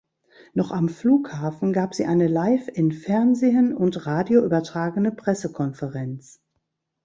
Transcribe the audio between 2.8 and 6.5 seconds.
Fernsehen und Radio übertragene Pressekonferenz.